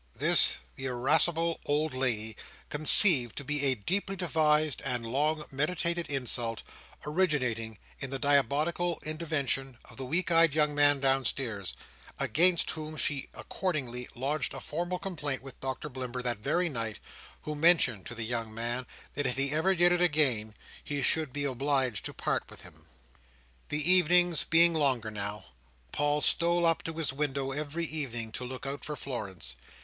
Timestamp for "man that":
18.51-19.27